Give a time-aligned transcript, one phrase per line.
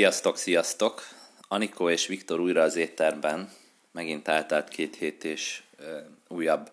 [0.00, 1.08] Sziasztok, sziasztok!
[1.48, 3.50] Anikó és Viktor újra az étterben.
[3.92, 5.86] Megint eltelt két hét és uh,
[6.28, 6.70] újabb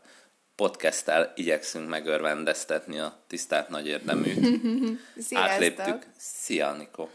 [0.56, 4.36] podcasttel igyekszünk megörvendeztetni a tisztelt nagy érdeműt.
[5.28, 5.50] Sziasztok!
[5.50, 6.06] Átléptük.
[6.18, 7.10] Szia, Anikó!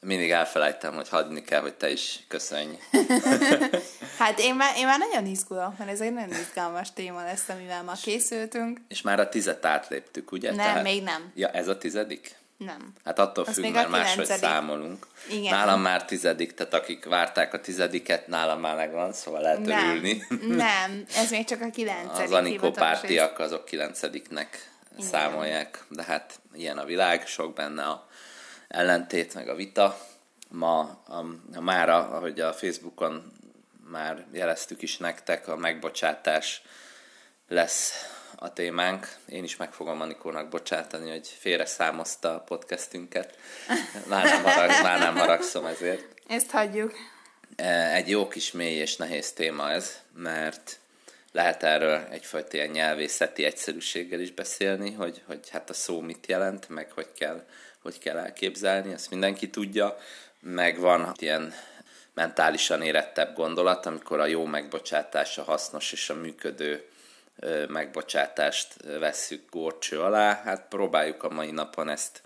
[0.00, 2.78] Mindig elfelejtem, hogy hagyni kell, hogy te is köszönj.
[4.18, 7.82] Hát én már, én már nagyon izgulok, mert ez egy nagyon izgalmas téma lesz, amivel
[7.82, 8.80] ma készültünk.
[8.88, 10.54] És már a tizet átléptük, ugye?
[10.54, 11.32] Nem, még nem.
[11.34, 12.36] Ja, ez a tizedik?
[12.56, 12.92] Nem.
[13.04, 15.06] Hát attól Az függ, mert máshogy számolunk.
[15.30, 15.54] Igen.
[15.54, 20.26] Nálam már tizedik, tehát akik várták a tizediket, nálam már megvan, szóval lehet Nem, örülni.
[20.66, 25.06] nem, ez még csak a kilencedik Az Anikó pártiak azok kilencediknek Igen.
[25.10, 28.08] számolják, de hát ilyen a világ, sok benne a
[28.68, 29.98] ellentét, meg a vita.
[30.48, 33.32] Ma a, a mára, ahogy a Facebookon
[33.90, 36.62] már jeleztük is nektek, a megbocsátás
[37.48, 39.08] lesz a témánk.
[39.28, 43.38] Én is meg fogom Anikónak bocsátani, hogy félre számozta a podcastünket.
[44.08, 46.04] Már nem, harag, már nem haragszom ezért.
[46.28, 46.92] Ezt hagyjuk.
[47.56, 50.78] E, Egy jó kis mély és nehéz téma ez, mert
[51.32, 56.68] lehet erről egyfajta ilyen nyelvészeti egyszerűséggel is beszélni, hogy, hogy hát a szó mit jelent,
[56.68, 57.44] meg hogy kell,
[57.82, 59.96] hogy kell elképzelni, ezt mindenki tudja,
[60.40, 61.54] meg van ilyen
[62.14, 66.88] mentálisan érettebb gondolat, amikor a jó megbocsátás, a hasznos és a működő
[67.68, 70.42] megbocsátást vesszük górcső alá.
[70.44, 72.22] Hát próbáljuk a mai napon ezt,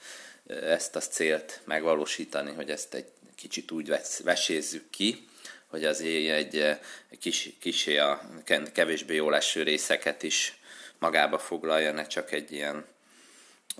[0.46, 3.92] ezt a célt megvalósítani, hogy ezt egy kicsit úgy
[4.24, 5.28] vesézzük ki,
[5.66, 6.78] hogy az egy
[7.20, 8.20] kis, kisé a
[8.72, 10.58] kevésbé jól eső részeket is
[10.98, 12.84] magába foglalja, ne csak egy ilyen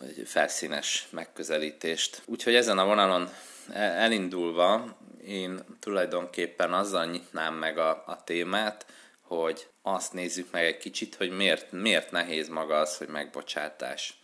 [0.02, 2.22] egy felszínes megközelítést.
[2.24, 3.30] Úgyhogy ezen a vonalon
[3.72, 4.96] el- elindulva
[5.26, 8.86] én tulajdonképpen azzal nyitnám meg a, a témát,
[9.20, 14.14] hogy azt nézzük meg egy kicsit, hogy miért, miért nehéz maga az, hogy megbocsátás.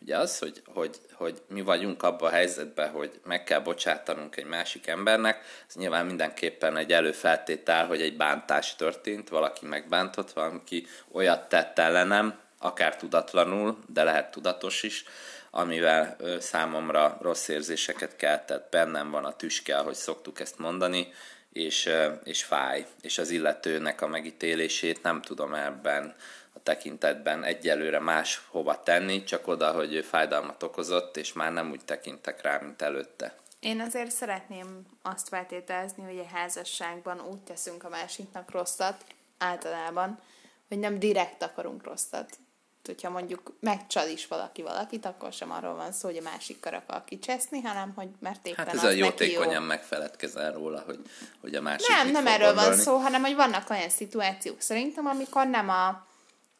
[0.00, 4.44] Ugye az, hogy, hogy, hogy mi vagyunk abban a helyzetben, hogy meg kell bocsátanunk egy
[4.44, 11.48] másik embernek, ez nyilván mindenképpen egy előfeltétel, hogy egy bántás történt, valaki megbántott, valaki olyat
[11.48, 15.04] tett ellenem, akár tudatlanul, de lehet tudatos is,
[15.50, 21.12] amivel számomra rossz érzéseket keltett, bennem van a tüske, ahogy szoktuk ezt mondani,
[21.52, 21.90] és,
[22.24, 22.86] és fáj.
[23.00, 26.14] És az illetőnek a megítélését nem tudom ebben
[26.52, 31.70] a tekintetben egyelőre más hova tenni, csak oda, hogy ő fájdalmat okozott, és már nem
[31.70, 33.36] úgy tekintek rá, mint előtte.
[33.60, 39.04] Én azért szeretném azt feltételezni, hogy egy házasságban úgy teszünk a másiknak rosszat,
[39.38, 40.20] általában,
[40.68, 42.38] hogy nem direkt akarunk rosszat.
[42.84, 47.04] Hogyha mondjuk megcsal is valaki valakit, akkor sem arról van szó, hogy a másikkal akar
[47.04, 49.04] kicseszni, hanem hogy mert éppen Hát ez a neki jó.
[49.04, 50.98] jótékonyan megfeledkezel róla, hogy,
[51.40, 52.82] hogy a másik Nem, nem erről van gondolni.
[52.82, 56.06] szó, hanem hogy vannak olyan szituációk szerintem, amikor nem a,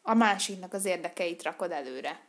[0.03, 2.21] a másiknak az érdekeit rakod előre.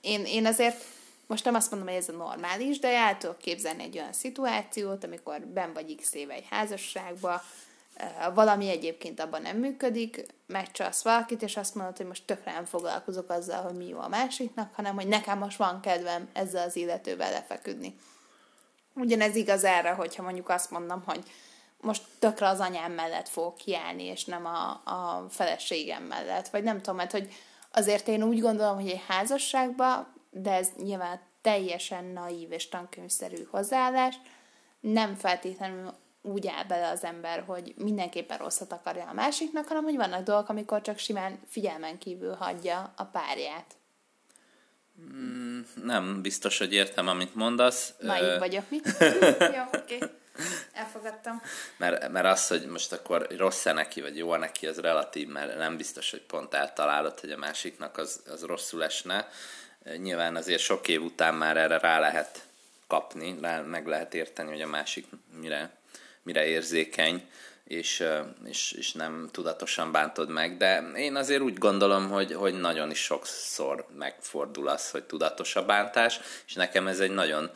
[0.00, 0.84] Én, én azért
[1.26, 5.04] most nem azt mondom, hogy ez a normális, de el tudok képzelni egy olyan szituációt,
[5.04, 7.42] amikor ben vagy x éve egy házasságba,
[8.34, 13.30] valami egyébként abban nem működik, megcsalsz valakit, és azt mondod, hogy most tökre nem foglalkozok
[13.30, 17.30] azzal, hogy mi jó a másiknak, hanem hogy nekem most van kedvem ezzel az illetővel
[17.30, 17.98] lefeküdni.
[18.94, 21.22] Ugyanez igaz erre, hogyha mondjuk azt mondom, hogy
[21.80, 26.48] most tökre az anyám mellett fogok kiállni, és nem a, a feleségem mellett.
[26.48, 27.28] Vagy nem tudom, mert hogy
[27.72, 34.14] azért én úgy gondolom, hogy egy házasságban, de ez nyilván teljesen naív és tankönyvszerű hozzáállás,
[34.80, 35.94] nem feltétlenül
[36.28, 40.48] úgy áll bele az ember, hogy mindenképpen rosszat akarja a másiknak, hanem hogy vannak dolgok,
[40.48, 43.76] amikor csak simán figyelmen kívül hagyja a párját.
[45.84, 47.94] Nem biztos, hogy értem, amit mondasz.
[47.98, 48.80] Ö, Naív vagyok, mi?
[49.56, 49.94] Jó, oké.
[49.94, 50.08] Okay.
[50.72, 51.42] Elfogadtam.
[51.76, 55.76] Mert, mert az, hogy most akkor rossz-e neki, vagy jó neki, az relatív, mert nem
[55.76, 59.28] biztos, hogy pont eltalálod, hogy a másiknak az, az rosszul esne.
[59.96, 62.46] Nyilván azért sok év után már erre rá lehet
[62.86, 65.06] kapni, rá meg lehet érteni, hogy a másik
[65.40, 65.77] mire,
[66.28, 67.28] mire érzékeny,
[67.64, 68.04] és,
[68.44, 72.98] és, és nem tudatosan bántod meg, de én azért úgy gondolom, hogy, hogy nagyon is
[73.02, 77.50] sokszor megfordul az, hogy tudatos a bántás, és nekem ez egy nagyon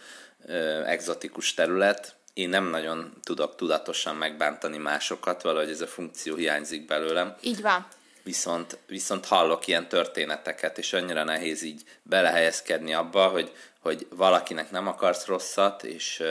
[0.47, 6.87] ö, egzotikus terület, én nem nagyon tudok tudatosan megbántani másokat, valahogy ez a funkció hiányzik
[6.87, 7.87] belőlem, Így van.
[8.23, 14.87] viszont, viszont hallok ilyen történeteket, és annyira nehéz így belehelyezkedni abba, hogy, hogy valakinek nem
[14.87, 16.23] akarsz rosszat, és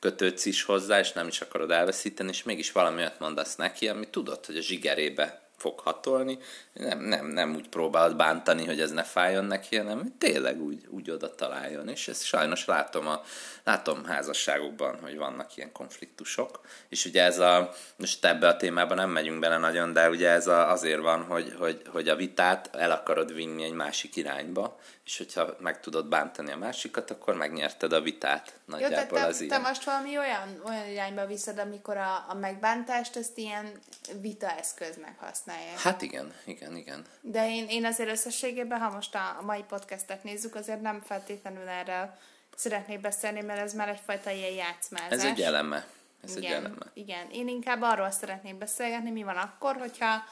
[0.00, 4.10] kötődsz is hozzá, és nem is akarod elveszíteni, és mégis valami olyat mondasz neki, ami
[4.10, 6.38] tudod, hogy a zsigerébe fog hatolni,
[6.72, 11.10] nem, nem, nem úgy próbálod bántani, hogy ez ne fájjon neki, hanem tényleg úgy, úgy
[11.10, 11.88] oda találjon.
[11.88, 13.22] És ezt sajnos látom, a,
[13.64, 16.60] látom házasságokban, hogy vannak ilyen konfliktusok.
[16.88, 20.46] És ugye ez a, most ebbe a témába nem megyünk bele nagyon, de ugye ez
[20.46, 24.78] a, azért van, hogy, hogy, hogy a vitát el akarod vinni egy másik irányba,
[25.10, 28.58] és hogyha meg tudod bántani a másikat, akkor megnyerted a vitát.
[28.64, 29.60] Nagyjából Jó, te, az te ilyen.
[29.60, 33.72] most valami olyan, olyan irányba viszed, amikor a, a megbántást ezt ilyen
[34.20, 35.78] vitaeszköznek használják.
[35.78, 37.04] Hát igen, igen, igen.
[37.20, 41.68] De én, én azért összességében, ha most a, a mai podcastet nézzük, azért nem feltétlenül
[41.68, 42.14] erről
[42.56, 45.10] szeretnék beszélni, mert ez már egyfajta ilyen játszmázás.
[45.10, 45.86] Ez egy eleme.
[46.24, 46.86] Ez egy igen, eleme.
[46.92, 50.24] igen, én inkább arról szeretnék beszélgetni, mi van akkor, hogyha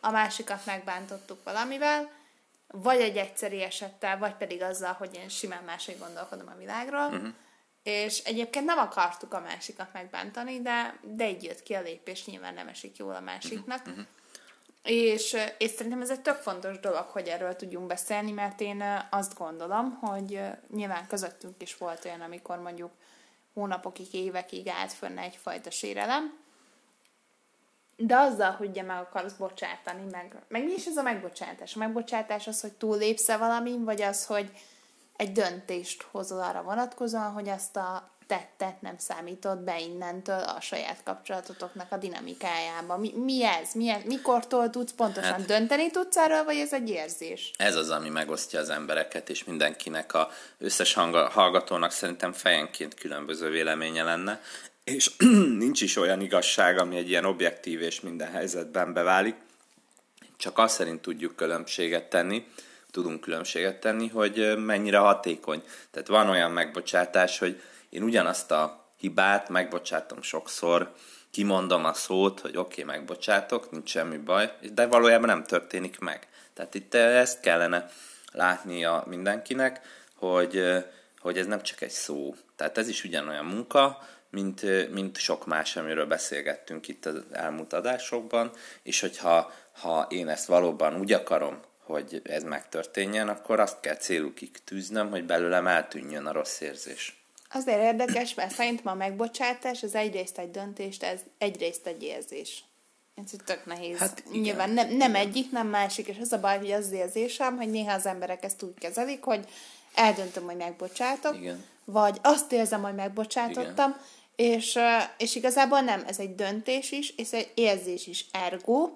[0.00, 2.18] a másikat megbántottuk valamivel,
[2.72, 7.28] vagy egy egyszeri esettel, vagy pedig azzal, hogy én simán máshogy gondolkodom a világról, uh-huh.
[7.82, 12.54] és egyébként nem akartuk a másikat megbántani, de, de így jött ki a lépés, nyilván
[12.54, 13.86] nem esik jól a másiknak.
[13.86, 14.04] Uh-huh.
[14.82, 19.34] És, és szerintem ez egy tök fontos dolog, hogy erről tudjunk beszélni, mert én azt
[19.34, 20.40] gondolom, hogy
[20.74, 22.90] nyilván közöttünk is volt olyan, amikor mondjuk
[23.54, 26.39] hónapokig, évekig állt fönn egyfajta sérelem,
[28.02, 31.74] de azzal, hogy ugye meg akarsz bocsátani, meg, meg mi is ez a megbocsátás?
[31.74, 34.50] A megbocsátás az, hogy túllépsz-e valamin, vagy az, hogy
[35.16, 41.02] egy döntést hozol arra vonatkozóan, hogy azt a tettet nem számítod be innentől a saját
[41.04, 42.96] kapcsolatotoknak a dinamikájába.
[42.96, 43.72] Mi, mi ez?
[43.74, 44.02] Mi ez?
[44.04, 47.50] Mikortól tudsz pontosan hát, dönteni tudsz erről, vagy ez egy érzés?
[47.56, 50.94] Ez az, ami megosztja az embereket, és mindenkinek a összes
[51.30, 54.40] hallgatónak szerintem fejenként különböző véleménye lenne
[54.94, 55.10] és
[55.64, 59.34] nincs is olyan igazság, ami egy ilyen objektív és minden helyzetben beválik.
[60.36, 62.46] Csak azt szerint tudjuk különbséget tenni,
[62.90, 65.62] tudunk különbséget tenni, hogy mennyire hatékony.
[65.90, 70.92] Tehát van olyan megbocsátás, hogy én ugyanazt a hibát megbocsátom sokszor,
[71.30, 76.28] kimondom a szót, hogy oké, okay, megbocsátok, nincs semmi baj, de valójában nem történik meg.
[76.54, 77.90] Tehát itt ezt kellene
[78.32, 79.80] látnia mindenkinek,
[80.14, 80.62] hogy,
[81.20, 82.34] hogy ez nem csak egy szó.
[82.56, 83.98] Tehát ez is ugyanolyan munka,
[84.30, 88.50] mint, mint sok más, amiről beszélgettünk itt az elmúlt adásokban,
[88.82, 94.64] és hogyha ha én ezt valóban úgy akarom, hogy ez megtörténjen, akkor azt kell célukig
[94.64, 97.24] tűznöm, hogy belőlem eltűnjön a rossz érzés.
[97.52, 102.64] Azért érdekes, mert szerintem a megbocsátás az egyrészt egy döntést, ez egyrészt egy érzés.
[103.14, 103.98] Ez tök nehéz.
[103.98, 107.56] Hát igen, Nyilván nem, nem egyik, nem másik, és az a baj, hogy az, érzésem,
[107.56, 109.44] hogy néha az emberek ezt úgy kezelik, hogy
[109.94, 111.64] eldöntöm, hogy megbocsátok, igen.
[111.84, 114.00] vagy azt érzem, hogy megbocsátottam, igen
[114.36, 114.78] és,
[115.18, 118.88] és igazából nem, ez egy döntés is, és egy érzés is, ergo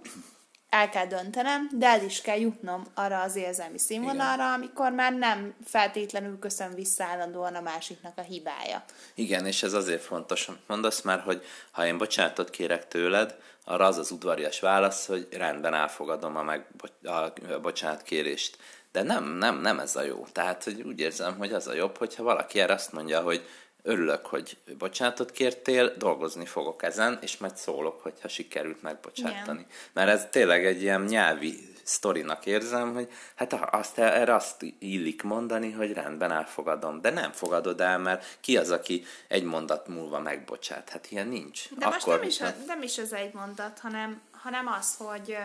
[0.74, 4.52] el kell döntenem, de el is kell jutnom arra az érzelmi színvonalra, Igen.
[4.52, 8.84] amikor már nem feltétlenül köszön vissza állandóan a másiknak a hibája.
[9.14, 13.98] Igen, és ez azért fontos, mondasz már, hogy ha én bocsánatot kérek tőled, arra az
[13.98, 16.66] az udvarias válasz, hogy rendben elfogadom a, meg,
[17.04, 17.32] a
[17.62, 18.56] bocsánatkérést.
[18.92, 20.26] De nem, nem, nem ez a jó.
[20.32, 23.46] Tehát hogy úgy érzem, hogy az a jobb, hogyha valaki erre azt mondja, hogy
[23.86, 29.58] örülök, hogy bocsánatot kértél, dolgozni fogok ezen, és majd szólok, hogyha sikerült megbocsátani.
[29.58, 29.70] Igen.
[29.92, 35.72] Mert ez tényleg egy ilyen nyelvi sztorinak érzem, hogy hát azt, erre azt illik mondani,
[35.72, 40.88] hogy rendben elfogadom, de nem fogadod el, mert ki az, aki egy mondat múlva megbocsát?
[40.90, 41.74] Hát ilyen nincs.
[41.78, 45.36] De Akkor, most nem is, a, nem is az egy mondat, hanem, hanem az, hogy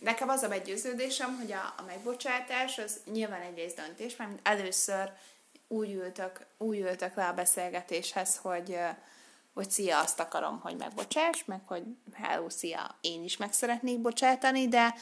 [0.00, 5.10] nekem az a meggyőződésem, hogy a, a megbocsátás az nyilván egyrészt döntés, mert először
[5.68, 8.78] úgy ültök, úgy ültök le a beszélgetéshez, hogy,
[9.54, 14.68] hogy szia, azt akarom, hogy megbocsáss, meg hogy hello, szia, én is meg szeretnék bocsátani,
[14.68, 14.94] de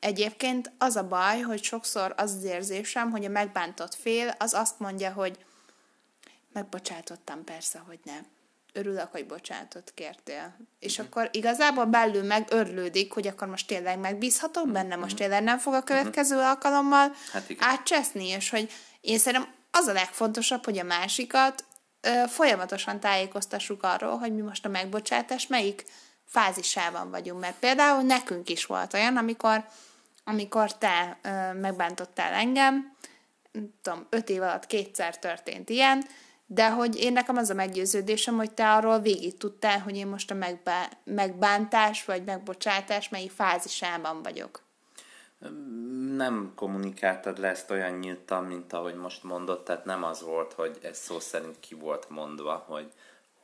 [0.00, 4.78] egyébként az a baj, hogy sokszor az az érzésem, hogy a megbántott fél az azt
[4.78, 5.44] mondja, hogy
[6.52, 8.26] megbocsátottam persze, hogy nem.
[8.72, 10.56] Örülök, hogy bocsánatot kértél.
[10.78, 11.06] És uh-huh.
[11.06, 15.02] akkor igazából belül meg örlődik, hogy akkor most tényleg megbízhatok benne, uh-huh.
[15.02, 16.50] most tényleg nem fog a következő uh-huh.
[16.50, 18.70] alkalommal hát átcseszni, és hogy
[19.00, 21.64] én szerintem az a legfontosabb, hogy a másikat
[22.00, 25.84] ö, folyamatosan tájékoztassuk arról, hogy mi most a megbocsátás melyik
[26.24, 27.40] fázisában vagyunk.
[27.40, 29.64] Mert például nekünk is volt olyan, amikor,
[30.24, 32.96] amikor te ö, megbántottál engem,
[33.82, 36.04] tudom, öt év alatt kétszer történt ilyen,
[36.46, 40.30] de hogy én nekem az a meggyőződésem, hogy te arról végig tudtál, hogy én most
[40.30, 40.36] a
[41.04, 44.65] megbántás vagy megbocsátás melyik fázisában vagyok
[46.16, 50.78] nem kommunikáltad le ezt olyan nyíltan, mint ahogy most mondott, tehát nem az volt, hogy
[50.82, 52.92] ez szó szerint ki volt mondva, hogy,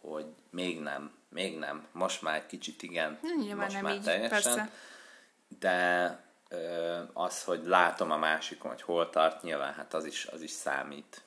[0.01, 4.03] hogy még nem, még nem, most már egy kicsit igen, Nyilván most nem már így,
[4.03, 4.31] teljesen.
[4.31, 4.71] Persze.
[5.59, 6.31] De
[7.13, 11.23] az, hogy látom a másikon, hogy hol tart, nyilván hát az is, az is számít.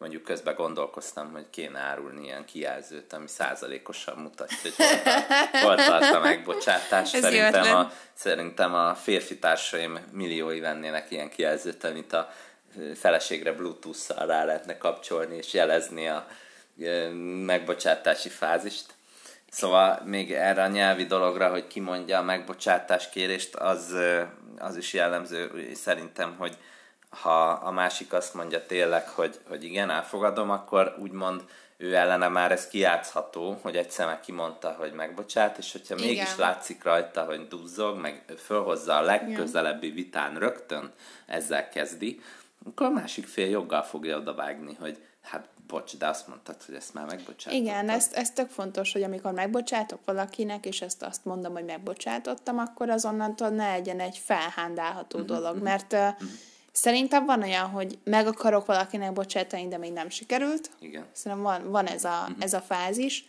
[0.00, 5.76] Mondjuk közben gondolkoztam, hogy kéne árulni ilyen kijelzőt, ami százalékosan mutatja, hogy hol tart, hol
[5.76, 7.14] tart a megbocsátás.
[7.14, 12.30] Ez Szerintem a, szerintem a férfi társaim milliói vennének ilyen kijelzőt, amit a
[12.94, 16.26] feleségre Bluetooth-szal rá lehetne kapcsolni, és jelezni a
[17.44, 18.86] megbocsátási fázist.
[19.50, 23.94] Szóval még erre a nyelvi dologra, hogy kimondja a megbocsátás kérést, az,
[24.58, 26.56] az is jellemző szerintem, hogy
[27.10, 31.44] ha a másik azt mondja tényleg, hogy, hogy igen, elfogadom, akkor úgymond
[31.76, 36.06] ő ellene már ez kijátszható, hogy egyszer meg kimondta, hogy megbocsát, és hogyha Igen.
[36.06, 40.92] mégis látszik rajta, hogy duzzog, meg fölhozza a legközelebbi vitán rögtön
[41.26, 42.20] ezzel kezdi,
[42.66, 46.94] akkor a másik fél joggal fogja odavágni, hogy hát bocs, de azt mondtad, hogy ezt
[46.94, 47.52] már megbocsátottad.
[47.66, 52.58] Igen, ez, ez tök fontos, hogy amikor megbocsátok valakinek, és ezt azt mondom, hogy megbocsátottam,
[52.58, 56.08] akkor azonnantól ne legyen egy felhándálható Mhm, dolog, mert uh,
[56.80, 60.70] szerintem van olyan, hogy meg akarok valakinek bocsátani, de még nem sikerült.
[60.80, 61.06] Igen.
[61.12, 62.40] Szerintem van, van ez, a, Mhm.
[62.40, 63.24] ez a fázis,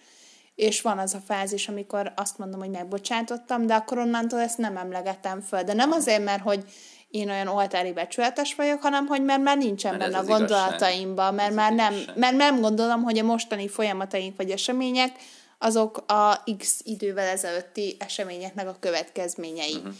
[0.55, 4.77] és van az a fázis, amikor azt mondom, hogy megbocsátottam, de akkor onnantól ezt nem
[4.77, 5.63] emlegetem föl.
[5.63, 6.63] De nem azért, mert hogy
[7.10, 11.50] én olyan oltári becsületes vagyok, hanem hogy mert már nincsen Mert benne a gondolataimban, mert
[11.50, 15.12] Ez már nem, mert nem gondolom, hogy a mostani folyamataink vagy események
[15.58, 19.74] azok a X idővel ezelőtti eseményeknek a következményei.
[19.74, 19.79] Mhm.
[19.79, 19.96] Uh-huh.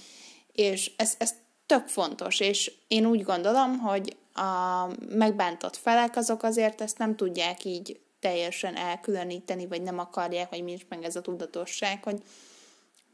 [0.54, 1.34] És ez, ez
[1.72, 7.66] tök fontos, és én úgy gondolom, hogy a megbántott felek azok azért ezt nem tudják
[7.66, 12.22] így teljesen elkülöníteni, vagy nem akarják, vagy nincs meg ez a tudatosság, hogy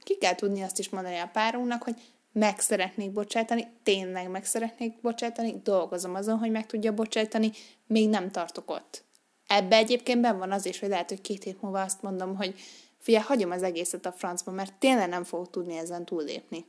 [0.03, 1.95] ki kell tudni azt is mondani a párunknak, hogy
[2.31, 7.51] meg szeretnék bocsátani, tényleg meg szeretnék bocsátani, dolgozom azon, hogy meg tudja bocsátani,
[7.87, 9.03] még nem tartok ott.
[9.47, 12.55] Ebbe egyébként ben van az is, hogy lehet, hogy két hét múlva azt mondom, hogy
[12.99, 16.65] figyelj, hagyom az egészet a francba, mert tényleg nem fogok tudni ezen túllépni.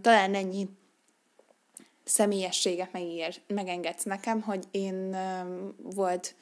[0.00, 0.68] Talán ennyi
[2.04, 5.16] személyességet megír, megengedsz nekem, hogy én
[5.82, 6.34] volt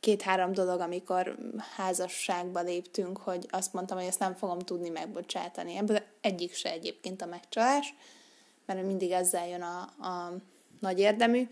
[0.00, 1.36] két-három dolog, amikor
[1.76, 5.76] házasságba léptünk, hogy azt mondtam, hogy ezt nem fogom tudni megbocsátani.
[5.76, 7.94] Ebből egyik se egyébként a megcsalás,
[8.66, 10.32] mert mindig ezzel jön a, a
[10.80, 11.48] nagy érdemű,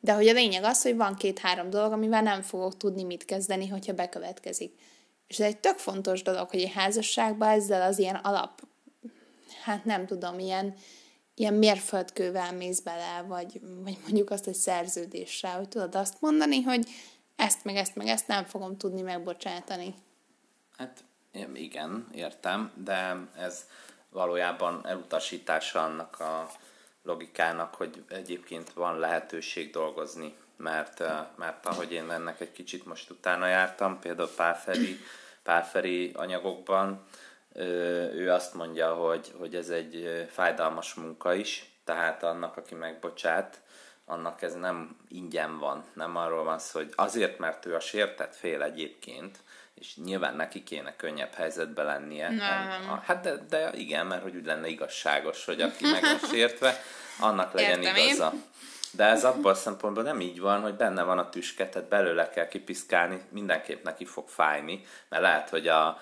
[0.00, 3.68] de hogy a lényeg az, hogy van két-három dolog, amivel nem fogok tudni mit kezdeni,
[3.68, 4.74] hogyha bekövetkezik.
[5.26, 8.62] És ez egy tök fontos dolog, hogy egy házasságban ezzel az ilyen alap,
[9.52, 10.74] hát nem tudom, ilyen,
[11.34, 16.88] ilyen mérföldkővel mész bele, vagy, vagy mondjuk azt, hogy szerződéssel, hogy tudod azt mondani, hogy
[17.36, 19.94] ezt, meg ezt, meg ezt nem fogom tudni megbocsátani.
[20.76, 21.04] Hát
[21.54, 23.66] igen, értem, de ez
[24.10, 26.50] valójában elutasítása annak a
[27.02, 33.10] logikának, hogy egyébként van lehetőség dolgozni, mert, eh, mert ahogy én ennek egy kicsit most
[33.10, 34.96] utána jártam, például párferi,
[35.42, 37.04] párferi anyagokban,
[38.14, 43.60] ő azt mondja, hogy, hogy ez egy fájdalmas munka is, tehát annak, aki megbocsát,
[44.04, 45.84] annak ez nem ingyen van.
[45.94, 49.38] Nem arról van szó, hogy azért, mert ő a sértett fél egyébként,
[49.74, 52.28] és nyilván neki kéne könnyebb helyzetbe lennie.
[52.30, 52.90] Nem.
[52.90, 56.80] A- Hát de, de igen, mert hogy úgy lenne igazságos, hogy aki meg van sértve,
[57.20, 58.04] annak legyen Értem én.
[58.06, 58.32] igaza.
[58.92, 62.28] De ez abból a szempontból nem így van, hogy benne van a tüske, tehát belőle
[62.30, 66.00] kell kipiszkálni, mindenképp neki fog fájni, mert lehet, hogy a,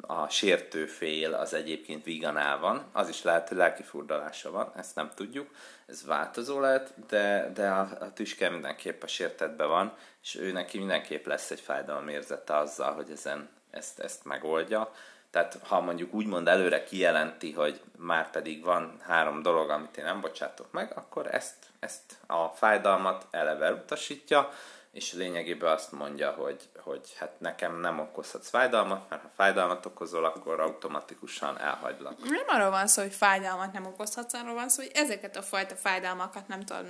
[0.00, 4.94] a sértő fél az egyébként víganál van, az is lehet, hogy lelki furdalása van, ezt
[4.94, 5.50] nem tudjuk,
[5.86, 10.78] ez változó lehet, de, de a, a tüske mindenképp a sértetben van, és ő neki
[10.78, 14.92] mindenképp lesz egy fájdalomérzete azzal, hogy ezen ezt, ezt megoldja.
[15.30, 20.20] Tehát ha mondjuk úgymond előre kijelenti, hogy már pedig van három dolog, amit én nem
[20.20, 24.50] bocsátok meg, akkor ezt, ezt a fájdalmat eleve utasítja,
[24.92, 30.24] és lényegében azt mondja, hogy, hogy hát nekem nem okozhatsz fájdalmat, mert ha fájdalmat okozol,
[30.24, 32.18] akkor automatikusan elhagylak.
[32.18, 35.74] Nem arról van szó, hogy fájdalmat nem okozhatsz, arról van szó, hogy ezeket a fajta
[35.74, 36.86] fájdalmakat nem tudod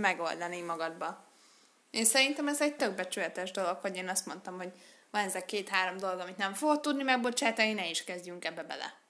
[0.00, 1.24] megoldani magadba.
[1.90, 4.72] Én szerintem ez egy tök becsületes dolog, hogy én azt mondtam, hogy
[5.10, 9.03] van ezek két-három dolog, amit nem fogod tudni megbocsátani, ne is kezdjünk ebbe bele.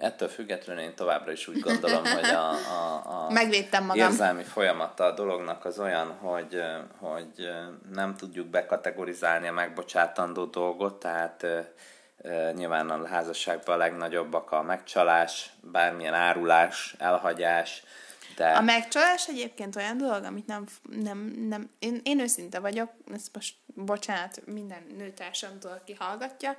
[0.00, 4.10] Ettől függetlenül én továbbra is úgy gondolom, hogy a, a, a Megvédtem magam.
[4.10, 6.62] érzelmi folyamata a dolognak az olyan, hogy,
[6.98, 7.48] hogy
[7.92, 11.46] nem tudjuk bekategorizálni a megbocsátandó dolgot, tehát
[12.54, 17.82] nyilván a házasságban a legnagyobbak a megcsalás, bármilyen árulás, elhagyás,
[18.36, 20.64] de A megcsalás egyébként olyan dolog, amit nem,
[21.02, 26.56] nem, nem én, én őszinte vagyok, ezt most bocsánat minden nőtársamtól, aki hallgatja,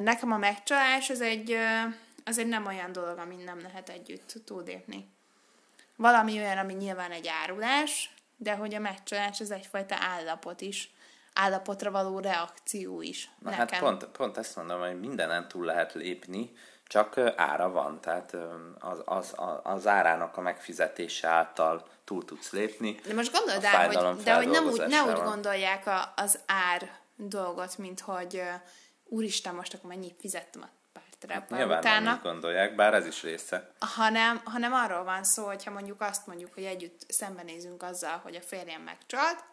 [0.00, 1.56] nekem a megcsalás az egy,
[2.28, 5.12] az egy nem olyan dolog, amit nem lehet együtt túlépni.
[5.96, 10.92] Valami olyan, ami nyilván egy árulás, de hogy a megcsalás az egyfajta állapot is.
[11.32, 13.30] állapotra való reakció is.
[13.38, 13.66] Na nekem.
[13.68, 16.52] hát pont, pont ezt mondom, hogy mindenen túl lehet lépni,
[16.86, 18.36] csak ára van, tehát
[18.78, 23.00] az, az, az, árának a megfizetése által túl tudsz lépni.
[23.06, 26.90] De most gondold el, hogy, de hogy nem úgy, ne úgy gondolják a, az ár
[27.16, 28.42] dolgot, mint hogy
[29.04, 30.77] úristen, most akkor mennyit fizettem a
[31.18, 33.72] párterápra Nyilván nem utána, így gondolják, bár ez is része.
[33.78, 38.40] hanem, hanem arról van szó, hogyha mondjuk azt mondjuk, hogy együtt szembenézünk azzal, hogy a
[38.40, 39.44] férjem megcsalt,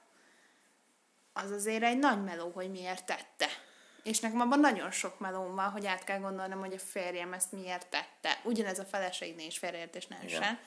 [1.34, 3.48] az azért egy nagy meló, hogy miért tette.
[4.04, 7.52] És nekem abban nagyon sok melóm van, hogy át kell gondolnom, hogy a férjem ezt
[7.52, 8.40] miért tette.
[8.44, 10.42] Ugyanez a feleségnél is félreértés ne Igen.
[10.42, 10.60] essen.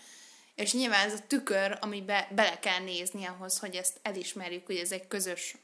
[0.55, 4.93] És nyilván ez a tükör, amibe bele kell nézni ahhoz, hogy ezt elismerjük, hogy ez
[4.93, 5.57] egy közös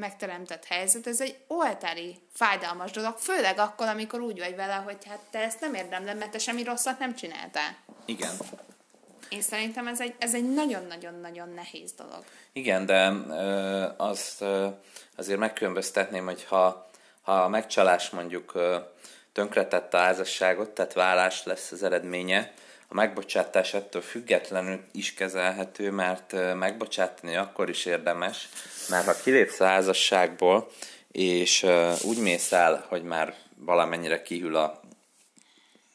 [0.00, 5.20] megteremtett helyzet, ez egy oltári fájdalmas dolog, főleg akkor, amikor úgy vagy vele, hogy hát
[5.30, 7.76] te ezt nem érdemled, mert te semmi rosszat nem csináltál.
[8.04, 8.30] Igen.
[9.28, 12.24] Én szerintem ez egy, ez egy nagyon-nagyon-nagyon nehéz dolog.
[12.52, 14.68] Igen, de ö, azt ö,
[15.16, 16.90] azért megkülönböztetném, hogy ha,
[17.22, 18.76] ha a megcsalás mondjuk ö,
[19.32, 22.52] tönkretette a házasságot, tehát vállás lesz az eredménye,
[22.92, 28.48] a megbocsátás ettől függetlenül is kezelhető, mert megbocsátani akkor is érdemes,
[28.88, 30.70] mert ha kilépsz a házasságból,
[31.12, 31.66] és
[32.02, 34.80] úgy mész el, hogy már valamennyire kihűl a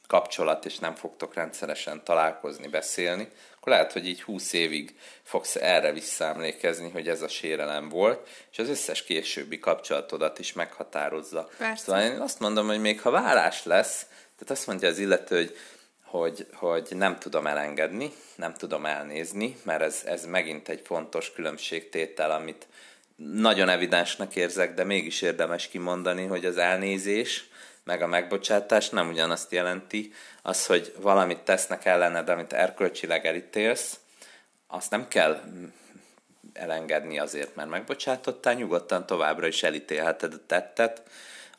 [0.08, 5.92] kapcsolat, és nem fogtok rendszeresen találkozni, beszélni, akkor lehet, hogy így 20 évig fogsz erre
[5.92, 11.50] visszaemlékezni, hogy ez a sérelem volt, és az összes későbbi kapcsolatodat is meghatározza.
[11.58, 11.84] Persze.
[11.84, 14.06] Szóval én azt mondom, hogy még ha vállás lesz,
[14.38, 15.58] tehát azt mondja az illető, hogy
[16.06, 22.32] hogy, hogy nem tudom elengedni, nem tudom elnézni, mert ez, ez megint egy fontos különbségtétel,
[22.32, 22.68] amit
[23.16, 27.50] nagyon evidensnek érzek, de mégis érdemes kimondani, hogy az elnézés
[27.84, 30.14] meg a megbocsátás nem ugyanazt jelenti.
[30.42, 34.00] Az, hogy valamit tesznek ellened, amit erkölcsileg elítélsz,
[34.68, 35.42] azt nem kell
[36.54, 41.02] elengedni azért, mert megbocsátottál, nyugodtan továbbra is elítélheted a tettet,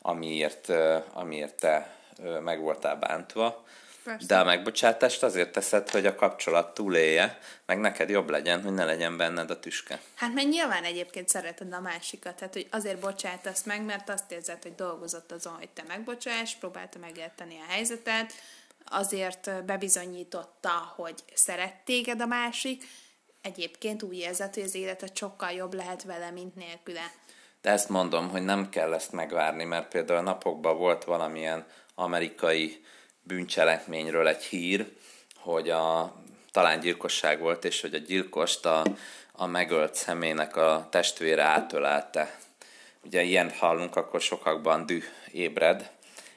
[0.01, 0.69] amiért,
[1.13, 1.95] amiért te
[2.43, 3.65] meg voltál bántva.
[4.07, 4.27] Persze.
[4.27, 8.85] De a megbocsátást azért teszed, hogy a kapcsolat túlélje, meg neked jobb legyen, hogy ne
[8.85, 9.99] legyen benned a tüske.
[10.15, 14.63] Hát mert nyilván egyébként szereted a másikat, tehát hogy azért bocsátasz meg, mert azt érzed,
[14.63, 18.33] hogy dolgozott azon, hogy te megbocsáss, próbálta megérteni a helyzetet,
[18.85, 22.83] azért bebizonyította, hogy szeret téged a másik,
[23.41, 27.11] egyébként úgy érzed, hogy az életed sokkal jobb lehet vele, mint nélküle.
[27.61, 32.85] De ezt mondom, hogy nem kell ezt megvárni, mert például a napokban volt valamilyen amerikai
[33.27, 34.91] bűncselekményről egy hír,
[35.35, 36.15] hogy a,
[36.51, 38.83] talán gyilkosság volt, és hogy a gyilkost a,
[39.31, 42.37] a megölt személynek a testvére átölelte.
[43.03, 45.91] Ugye ilyen hallunk, akkor sokakban düh ébred,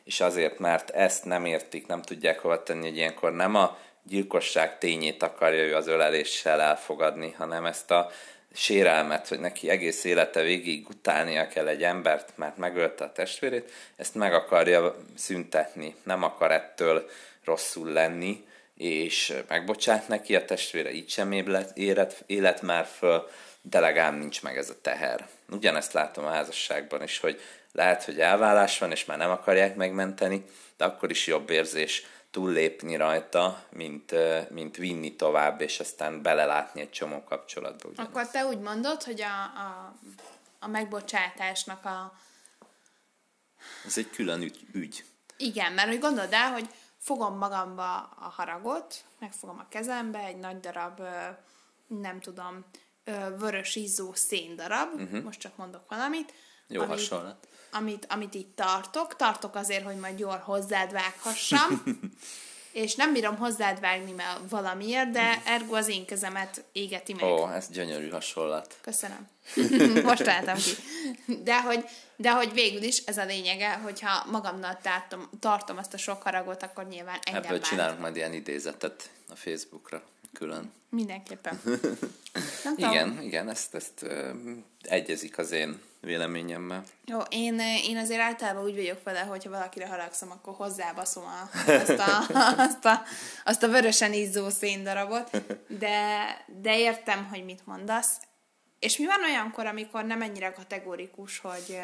[0.04, 4.78] és azért, mert ezt nem értik, nem tudják hova tenni, hogy ilyenkor nem a gyilkosság
[4.78, 8.10] tényét akarja ő az öleléssel elfogadni, hanem ezt a
[8.54, 14.14] sérelmet, hogy neki egész élete végig utálnia kell egy embert, mert megölte a testvérét, ezt
[14.14, 17.10] meg akarja szüntetni, nem akar ettől
[17.44, 18.44] rosszul lenni,
[18.76, 23.28] és megbocsát neki, a testvére így sem élet, élet, élet már föl,
[23.62, 25.28] de legalább nincs meg ez a teher.
[25.50, 27.40] Ugyanezt látom a házasságban is, hogy
[27.72, 30.44] lehet, hogy elvállás van, és már nem akarják megmenteni,
[30.76, 34.14] de akkor is jobb érzés túllépni rajta, mint,
[34.50, 37.88] mint vinni tovább, és aztán belelátni egy csomó kapcsolatba.
[37.88, 38.10] Ugyanez.
[38.10, 39.94] Akkor te úgy mondod, hogy a, a,
[40.58, 42.12] a megbocsátásnak a,
[43.86, 44.66] Ez egy külön ügy.
[44.72, 45.04] ügy.
[45.36, 50.60] Igen, mert hogy gondold el, hogy fogom magamba a haragot, megfogom a kezembe, egy nagy
[50.60, 51.00] darab,
[51.86, 52.64] nem tudom,
[53.38, 55.22] vörös izzó széndarab, uh-huh.
[55.22, 56.34] most csak mondok valamit.
[56.66, 57.48] Jó hasonlat.
[57.72, 61.82] Amit, amit itt tartok, tartok azért, hogy majd jól hozzád vághassam,
[62.72, 67.24] és nem bírom hozzád vágni mert valamiért, de ergo az én kezemet égeti meg.
[67.24, 68.78] Ó, ez gyönyörű hasonlat.
[68.80, 69.28] Köszönöm.
[70.04, 70.70] Most találtam ki.
[71.42, 71.84] De hogy,
[72.16, 76.62] de hogy végül is ez a lényege, hogyha magamnál tartom, tartom azt a sok haragot,
[76.62, 77.70] akkor nyilván engem Ebből bánt.
[77.70, 80.02] csinálunk majd ilyen idézetet a Facebookra
[80.32, 80.72] külön.
[80.88, 81.60] Mindenképpen.
[82.64, 82.74] Nem.
[82.76, 84.30] Igen, igen, ezt, ezt ö,
[84.82, 86.84] egyezik az én véleményemmel.
[87.04, 91.98] Jó, én, én azért általában úgy vagyok vele, hogyha valakire haragszom, akkor hozzábaszom a, azt,
[91.98, 92.18] a,
[92.66, 93.02] azt, a,
[93.44, 95.30] azt a vörösen izzó széndarabot,
[95.66, 98.20] de, de értem, hogy mit mondasz.
[98.78, 101.78] És mi van olyankor, amikor nem ennyire kategórikus, hogy,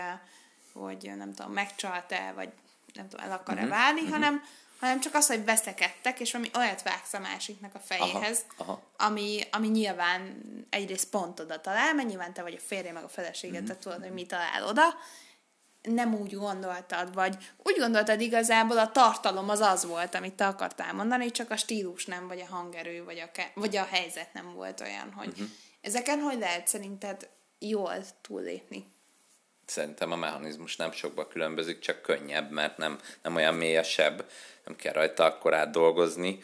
[0.72, 2.48] hogy nem tudom, megcsalt-e, vagy
[2.94, 4.14] nem tudom, el akar-e uh-huh, válni, uh-huh.
[4.14, 4.42] hanem,
[4.80, 8.82] hanem csak az, hogy veszekedtek, és ami olyat vágsz a másiknak a fejéhez, Aha, aha.
[8.96, 13.08] Ami, ami nyilván egyrészt pont oda talál, mert nyilván te vagy a férje, meg a
[13.08, 13.70] feleséged, Mhm.
[13.70, 13.80] mm-hmm.
[13.80, 14.82] tudod, hogy mi talál oda,
[15.82, 20.92] nem úgy gondoltad, vagy úgy gondoltad igazából a tartalom az az volt, amit te akartál
[20.92, 24.52] mondani, csak a stílus nem, vagy a hangerő, vagy a, ke- vagy a helyzet nem
[24.54, 25.46] volt olyan, hogy uh-huh.
[25.80, 28.94] ezeken hogy lehet szerinted jól túllépni?
[29.66, 34.30] szerintem a mechanizmus nem sokba különbözik, csak könnyebb, mert nem, nem olyan mélyesebb,
[34.66, 36.38] nem kell rajta akkor átdolgozni.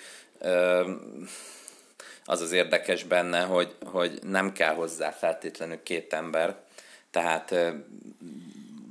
[2.25, 6.57] Az az érdekes benne, hogy, hogy nem kell hozzá feltétlenül két ember,
[7.11, 7.55] tehát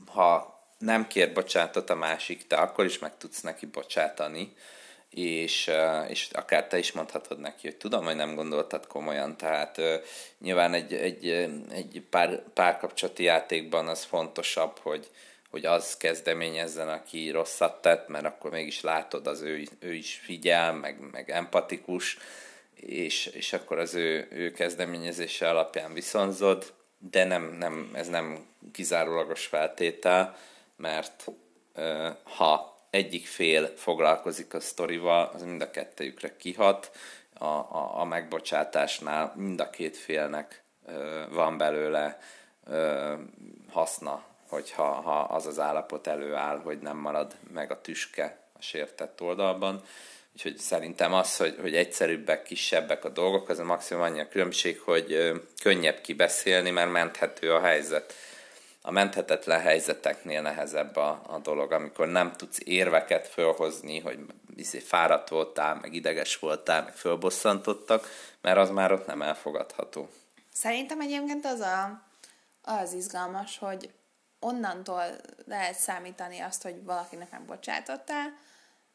[0.08, 4.54] ha nem kér bocsátot a másik, te akkor is meg tudsz neki bocsátani,
[5.10, 5.72] és,
[6.08, 9.82] és akár te is mondhatod neki, hogy tudom, hogy nem gondoltad komolyan, tehát
[10.40, 11.30] nyilván egy, egy,
[11.72, 15.10] egy pár, párkapcsolati játékban az fontosabb, hogy,
[15.52, 20.74] hogy az kezdeményezzen, aki rosszat tett, mert akkor mégis látod, az ő, ő is figyel,
[20.74, 22.18] meg, meg empatikus,
[22.74, 29.46] és, és akkor az ő, ő kezdeményezése alapján viszonzod, de nem, nem, ez nem kizárólagos
[29.46, 30.38] feltétel,
[30.76, 31.26] mert
[31.76, 36.92] uh, ha egyik fél foglalkozik a sztorival, az mind a kettejükre kihat,
[37.34, 40.94] a, a, a megbocsátásnál mind a két félnek uh,
[41.30, 42.20] van belőle
[42.68, 43.20] uh,
[43.70, 49.22] haszna, hogyha ha az az állapot előáll, hogy nem marad meg a tüske a sértett
[49.22, 49.84] oldalban.
[50.34, 54.80] Úgyhogy szerintem az, hogy, hogy egyszerűbbek, kisebbek a dolgok, az a maximum annyi a különbség,
[54.80, 58.14] hogy könnyebb kibeszélni, mert menthető a helyzet.
[58.82, 64.20] A menthetetlen helyzeteknél nehezebb a, a dolog, amikor nem tudsz érveket fölhozni, hogy
[64.56, 68.08] izé fáradt voltál, meg ideges voltál, meg fölbosszantottak,
[68.42, 70.10] mert az már ott nem elfogadható.
[70.54, 72.02] Szerintem egyébként az a,
[72.62, 73.90] az izgalmas, hogy
[74.42, 75.04] onnantól
[75.46, 78.34] lehet számítani azt, hogy valakinek nem bocsátottál,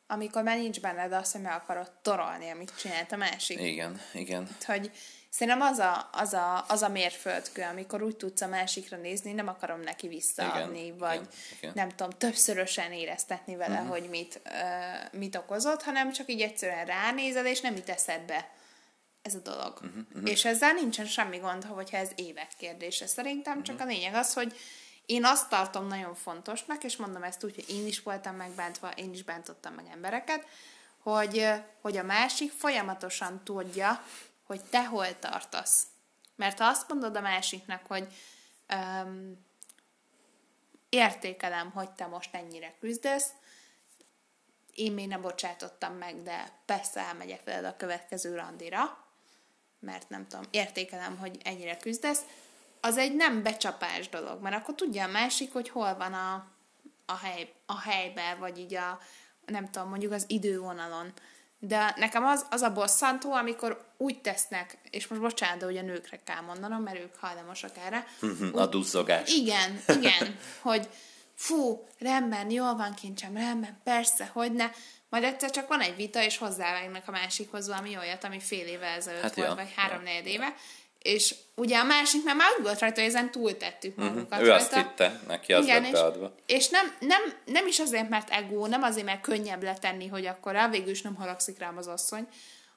[0.06, 3.61] amikor már nincs benned az, hogy meg akarod torolni, amit csinált a másik.
[3.61, 4.48] Igen, igen.
[4.64, 4.90] Hogy
[5.30, 9.48] szerintem az a, az a, az a mérföldkő, amikor úgy tudsz a másikra nézni, nem
[9.48, 11.28] akarom neki visszaadni, igen, vagy igen,
[11.59, 11.72] igen.
[11.74, 13.88] nem tudom, többszörösen éreztetni vele, uh-huh.
[13.90, 18.48] hogy mit, uh, mit okozott, hanem csak így egyszerűen ránézed, és nem jut eszedbe
[19.22, 19.72] ez a dolog.
[19.74, 20.30] Uh-huh, uh-huh.
[20.30, 23.06] És ezzel nincsen semmi gond, hogyha ez évek kérdése.
[23.06, 23.66] Szerintem uh-huh.
[23.66, 24.56] csak a lényeg az, hogy
[25.06, 29.12] én azt tartom nagyon fontosnak, és mondom ezt úgy, hogy én is voltam megbántva, én
[29.12, 30.46] is bántottam meg embereket,
[30.98, 31.48] hogy,
[31.80, 34.04] hogy a másik folyamatosan tudja,
[34.46, 35.82] hogy te hol tartasz.
[36.36, 38.06] Mert ha azt mondod a másiknak, hogy
[38.74, 39.46] um,
[40.88, 43.30] értékelem, hogy te most ennyire küzdesz,
[44.74, 49.04] én még nem bocsátottam meg, de persze elmegyek veled a következő randira,
[49.78, 52.20] mert nem tudom, értékelem, hogy ennyire küzdesz,
[52.87, 56.46] az egy nem becsapás dolog, mert akkor tudja a másik, hogy hol van a,
[57.07, 59.01] a, hely, a helyben, vagy így a,
[59.46, 61.12] nem tudom, mondjuk az idővonalon.
[61.59, 66.20] De nekem az, az a bosszantó, amikor úgy tesznek, és most bocsánat, hogy a nőkre
[66.25, 68.07] kell mondanom, mert ők hajlamosak erre.
[68.20, 69.33] Mhm, a duzzogás.
[69.33, 70.88] Igen, igen, hogy
[71.35, 74.70] fú, rendben, jól van kincsem, rendben, persze, hogy ne.
[75.09, 78.87] Majd egyszer csak van egy vita, és hozzávágnak a másikhoz valami olyat, ami fél éve
[78.87, 80.20] ezelőtt hát volt, ja, vagy három ja.
[80.25, 80.55] éve,
[81.06, 84.06] és ugye a másik már már úgy volt rajta, hogy ezen túltettük mhm.
[84.06, 84.30] magunkat.
[84.30, 84.46] Uh-huh.
[84.46, 84.64] Ő rajta.
[84.64, 86.34] azt hitte, neki az Igen, lett beadva.
[86.46, 90.26] És, és nem, nem, nem is azért, mert ego, nem azért, mert könnyebb letenni, hogy
[90.26, 92.28] akkor rá végül is nem haragszik rám az asszony,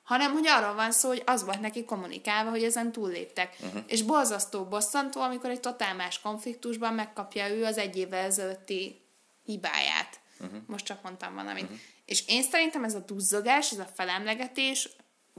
[0.04, 3.56] hanem hogy arról van szó, hogy az volt neki kommunikálva, hogy ezen túlléptek.
[3.60, 3.82] Uh-huh.
[3.88, 9.02] És borzasztó bosszantó, amikor egy totál más konfliktusban megkapja ő az egy évvel ezelőtti
[9.44, 10.20] hibáját.
[10.40, 10.60] Uh-huh.
[10.68, 11.64] Most csak mondtam valamit.
[11.64, 11.78] Uh-huh.
[12.06, 14.90] És én szerintem ez a duzzogás, ez a felemlegetés,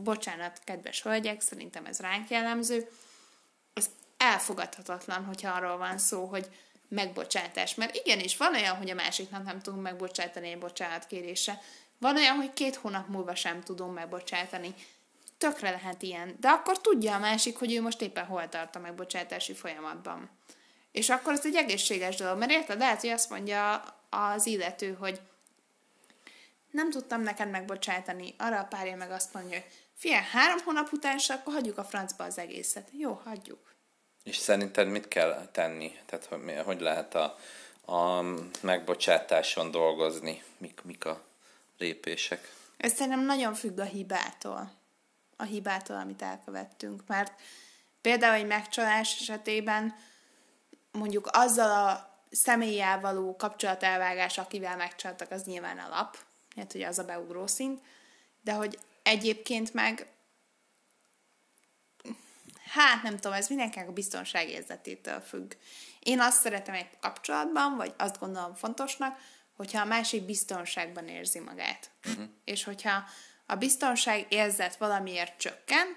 [0.02, 2.90] bocsánat, kedves hölgyek, szerintem ez ránk jellemző,
[3.72, 6.48] ez elfogadhatatlan, hogyha arról van szó, hogy
[6.88, 7.74] megbocsátás.
[7.74, 11.60] Mert igenis, van olyan, hogy a másiknak nem tudunk megbocsátani egy bocsánatkérése.
[11.98, 14.74] Van olyan, hogy két hónap múlva sem tudunk megbocsátani.
[15.38, 16.36] Tökre lehet ilyen.
[16.40, 20.30] De akkor tudja a másik, hogy ő most éppen hol tart a megbocsátási folyamatban.
[20.92, 22.38] És akkor ez egy egészséges dolog.
[22.38, 25.20] Mert érted, lehet, hogy azt mondja az illető, hogy
[26.70, 28.34] nem tudtam neked megbocsátani.
[28.38, 31.84] Arra a párja meg azt mondja, hogy Fia, három hónap után se, akkor hagyjuk a
[31.84, 32.88] francba az egészet.
[32.92, 33.74] Jó, hagyjuk.
[34.22, 35.98] És szerinted mit kell tenni?
[36.06, 37.38] Tehát hogy, hogy lehet a,
[37.94, 38.24] a
[38.60, 40.42] megbocsátáson dolgozni?
[40.58, 41.24] Mik, mik a
[41.78, 42.52] lépések?
[42.76, 44.72] Ez szerintem nagyon függ a hibától.
[45.36, 47.02] A hibától, amit elkövettünk.
[47.06, 47.32] Mert
[48.00, 49.96] például egy megcsalás esetében
[50.92, 56.18] mondjuk azzal a személlyel való kapcsolatelvágás, akivel megcsaltak, az nyilván alap.
[56.56, 57.80] Hát ugye az a beugró szint.
[58.42, 60.06] De hogy Egyébként meg
[62.70, 65.52] hát nem tudom, ez mindenkinek a biztonságérzetétől függ.
[66.00, 69.18] Én azt szeretem egy kapcsolatban, vagy azt gondolom fontosnak,
[69.56, 71.90] hogyha a másik biztonságban érzi magát.
[72.06, 72.24] Uh-huh.
[72.44, 73.04] És hogyha
[73.46, 75.96] a biztonság érzet valamiért csökken,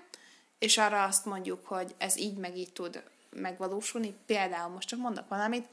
[0.60, 5.28] és arra azt mondjuk, hogy ez így meg így tud megvalósulni, például most csak mondok
[5.28, 5.68] valamit,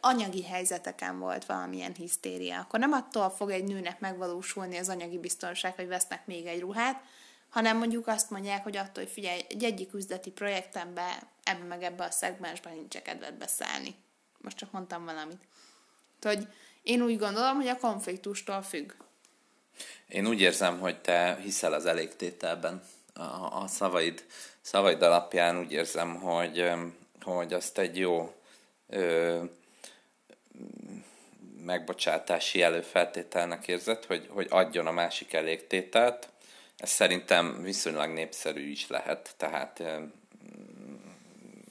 [0.00, 5.74] anyagi helyzeteken volt valamilyen hisztéria, akkor nem attól fog egy nőnek megvalósulni az anyagi biztonság,
[5.74, 7.02] hogy vesznek még egy ruhát,
[7.48, 12.04] hanem mondjuk azt mondják, hogy attól, hogy figyelj, egy egyik üzleti projektembe, ebbe meg ebbe
[12.04, 13.94] a szegmensben nincs kedved beszállni.
[14.38, 15.42] Most csak mondtam valamit.
[16.22, 16.48] Hogy
[16.82, 18.92] én úgy gondolom, hogy a konfliktustól függ.
[20.08, 22.82] Én úgy érzem, hogy te hiszel az elégtételben.
[23.14, 24.24] A, a szavaid,
[24.60, 26.70] szavaid alapján úgy érzem, hogy,
[27.20, 28.34] hogy azt egy jó
[31.64, 36.28] megbocsátási előfeltételnek érzed, hogy, hogy adjon a másik elégtételt.
[36.76, 39.82] Ez szerintem viszonylag népszerű is lehet, tehát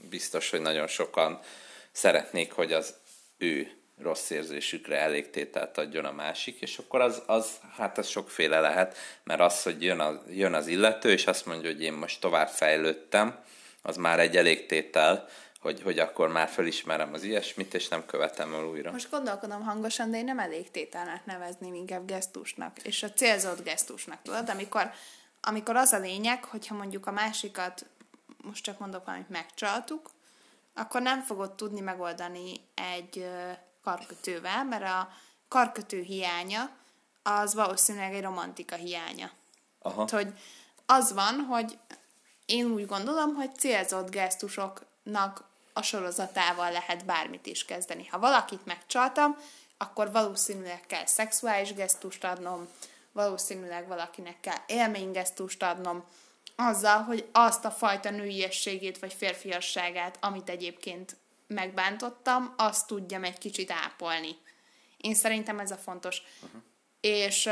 [0.09, 1.39] biztos, hogy nagyon sokan
[1.91, 2.95] szeretnék, hogy az
[3.37, 8.97] ő rossz érzésükre elégtételt adjon a másik, és akkor az, az hát az sokféle lehet,
[9.23, 12.47] mert az, hogy jön az, jön az illető, és azt mondja, hogy én most tovább
[12.47, 13.43] fejlődtem,
[13.81, 15.27] az már egy elégtétel,
[15.63, 18.91] hogy, hogy akkor már felismerem az ilyesmit, és nem követem el újra.
[18.91, 24.49] Most gondolkodom hangosan, de én nem elégtételnek nevezném inkább gesztusnak, és a célzott gesztusnak, tudod,
[24.49, 24.91] amikor,
[25.41, 27.85] amikor az a lényeg, hogyha mondjuk a másikat,
[28.43, 30.09] most csak mondok valamit, megcsaltuk,
[30.73, 33.29] akkor nem fogod tudni megoldani egy
[33.83, 35.09] karkötővel, mert a
[35.47, 36.69] karkötő hiánya
[37.23, 39.31] az valószínűleg egy romantika hiánya.
[39.79, 40.07] Aha.
[40.11, 40.33] hogy
[40.85, 41.77] az van, hogy
[42.45, 48.07] én úgy gondolom, hogy célzott gesztusoknak a sorozatával lehet bármit is kezdeni.
[48.07, 49.37] Ha valakit megcsaltam,
[49.77, 52.67] akkor valószínűleg kell szexuális gesztust adnom,
[53.11, 56.03] valószínűleg valakinek kell élménygesztust adnom,
[56.55, 61.15] azzal, hogy azt a fajta nőiességét vagy férfiasságát, amit egyébként
[61.47, 64.35] megbántottam, azt tudjam egy kicsit ápolni.
[64.97, 66.21] Én szerintem ez a fontos.
[66.41, 66.61] Uh-huh.
[67.01, 67.49] És,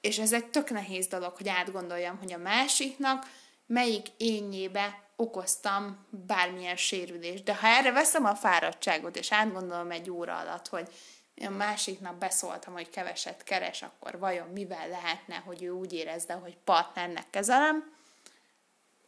[0.00, 3.30] és ez egy tök nehéz dolog, hogy átgondoljam, hogy a másiknak
[3.66, 7.44] melyik énjébe okoztam bármilyen sérülést.
[7.44, 10.88] De ha erre veszem a fáradtságot, és átgondolom egy óra alatt, hogy
[11.44, 16.32] a másik nap beszóltam, hogy keveset keres, akkor vajon mivel lehetne, hogy ő úgy érezze,
[16.32, 17.94] hogy partnernek kezelem,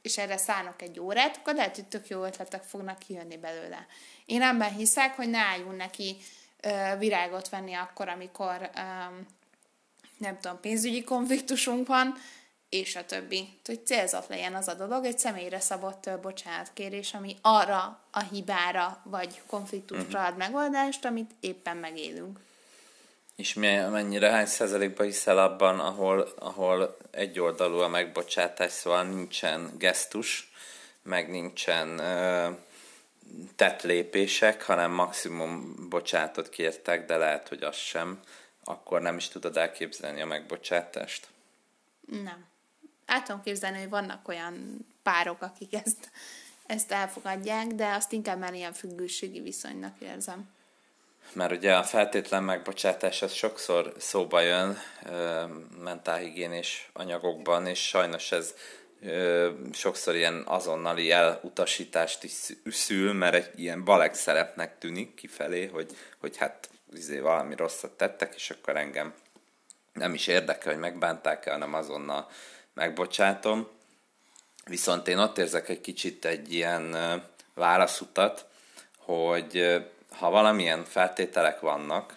[0.03, 3.87] és erre szállnak egy órát, akkor lehet, hogy tök jó ötletek fognak kijönni belőle.
[4.27, 6.17] Én ebben hiszek, hogy ne álljunk neki
[6.61, 8.81] ö, virágot venni akkor, amikor ö,
[10.19, 12.15] nem tudom, pénzügyi konfliktusunk van,
[12.69, 13.49] és a többi.
[13.65, 19.43] Hogy célzat legyen az a dolog, egy személyre szabott bocsánatkérés, ami arra a hibára vagy
[19.47, 22.39] konfliktusra ad megoldást, amit éppen megélünk.
[23.37, 30.53] És mennyire, hány százalékban hiszel abban, ahol, ahol egyoldalú a megbocsátás, szóval nincsen gesztus,
[31.03, 32.51] meg nincsen ö,
[33.57, 38.21] tett lépések, hanem maximum bocsátot kértek, de lehet, hogy az sem,
[38.65, 41.27] akkor nem is tudod elképzelni a megbocsátást?
[42.07, 42.47] Nem.
[43.09, 46.11] El tudom képzelni, hogy vannak olyan párok, akik ezt,
[46.67, 50.49] ezt elfogadják, de azt inkább már ilyen függőségi viszonynak érzem.
[51.33, 54.79] Mert ugye a feltétlen megbocsátás az sokszor szóba jön
[55.83, 58.55] mentálhigiénés anyagokban, és sajnos ez
[59.03, 62.33] ö, sokszor ilyen azonnali elutasítást is
[62.71, 68.35] szül, mert egy ilyen balek szerepnek tűnik kifelé, hogy, hogy hát izé valami rosszat tettek,
[68.35, 69.15] és akkor engem
[69.93, 72.29] nem is érdekel, hogy megbánták-e, hanem azonnal
[72.79, 73.69] megbocsátom.
[74.65, 76.97] Viszont én ott érzek egy kicsit egy ilyen
[77.55, 78.47] válaszutat,
[78.99, 79.83] hogy
[80.19, 82.17] ha valamilyen feltételek vannak,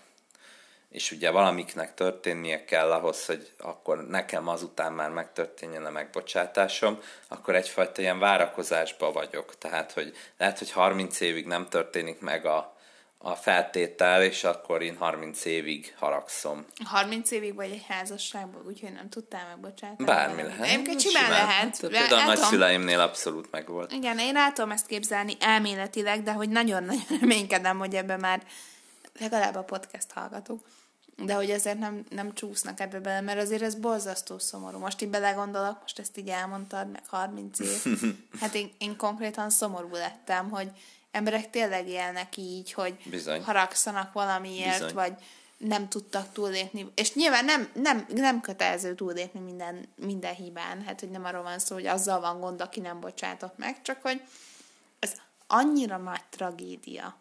[0.90, 7.56] és ugye valamiknek történnie kell ahhoz, hogy akkor nekem azután már megtörténjen a megbocsátásom, akkor
[7.56, 9.58] egyfajta ilyen várakozásba vagyok.
[9.58, 12.76] Tehát, hogy lehet, hogy 30 évig nem történik meg a,
[13.24, 16.66] a feltétel, és akkor én 30 évig haragszom.
[16.84, 20.06] 30 évig vagy egy házasságban, úgyhogy nem tudtál megbocsátani.
[20.06, 20.66] Bármi lehet.
[20.66, 21.80] Egyébként simán, simán lehet.
[21.80, 23.92] Hát, például a nagyszüleimnél abszolút megvolt.
[23.92, 28.42] Igen, én el tudom ezt képzelni elméletileg, de hogy nagyon-nagyon reménykedem, hogy ebben már
[29.20, 30.66] legalább a podcast hallgatók,
[31.16, 34.78] de hogy ezért nem, nem csúsznak ebbe bele, mert azért ez borzasztó szomorú.
[34.78, 37.84] Most így belegondolok, most ezt így elmondtad, meg 30 év.
[38.40, 40.72] Hát én, én konkrétan szomorú lettem, hogy
[41.12, 43.44] emberek tényleg élnek így, hogy Bizony.
[43.44, 44.94] haragszanak valamiért, Bizony.
[44.94, 45.14] vagy
[45.58, 51.10] nem tudtak túllépni, és nyilván nem, nem, nem kötelező túllépni minden, minden hibán, hát hogy
[51.10, 54.22] nem arról van szó, hogy azzal van gond, aki nem bocsátott meg, csak hogy
[55.00, 55.12] ez
[55.48, 57.20] annyira nagy tragédia.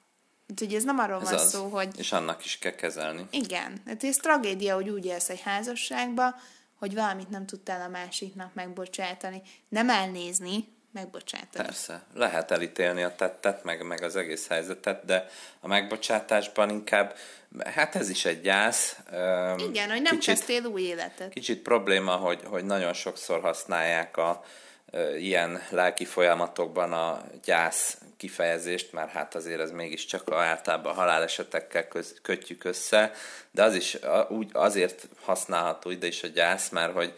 [0.49, 1.49] Úgyhogy ez nem arról ez van az.
[1.49, 1.99] szó, hogy...
[1.99, 3.27] És annak is kell kezelni.
[3.31, 3.83] Igen.
[3.87, 6.35] Hát ez tragédia, hogy úgy élsz egy házasságba,
[6.79, 9.43] hogy valamit nem tudtál a másiknak megbocsátani.
[9.69, 11.65] Nem elnézni, megbocsátani.
[11.65, 15.27] Persze, lehet elítélni a tettet, meg, meg az egész helyzetet, de
[15.61, 17.17] a megbocsátásban inkább,
[17.65, 18.97] hát ez is egy gyász.
[19.57, 21.33] Igen, hogy nem kicsit, kezdtél új életet.
[21.33, 24.45] Kicsit probléma, hogy, hogy nagyon sokszor használják a
[25.19, 32.65] ilyen lelki folyamatokban a gyász kifejezést, mert hát azért ez mégiscsak általában halálesetekkel köz, kötjük
[32.65, 33.13] össze,
[33.51, 33.99] de az is
[34.29, 37.15] úgy azért használható ide is a gyász, mert hogy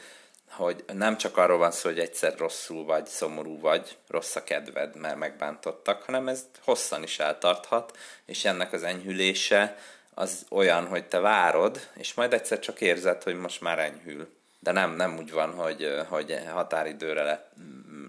[0.56, 4.96] hogy nem csak arról van szó, hogy egyszer rosszul vagy, szomorú vagy, rossz a kedved,
[4.96, 9.76] mert megbántottak, hanem ez hosszan is eltarthat, és ennek az enyhülése
[10.14, 14.28] az olyan, hogy te várod, és majd egyszer csak érzed, hogy most már enyhül.
[14.58, 17.48] De nem, nem úgy van, hogy, hogy határidőre le,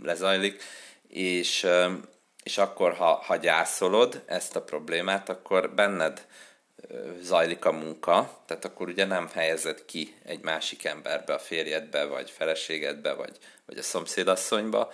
[0.03, 0.63] lezajlik,
[1.08, 1.67] és,
[2.43, 6.25] és akkor, ha, ha gyászolod ezt a problémát, akkor benned
[7.22, 12.30] zajlik a munka, tehát akkor ugye nem helyezed ki egy másik emberbe, a férjedbe, vagy
[12.30, 14.91] feleségedbe, vagy, vagy a szomszédasszonyba,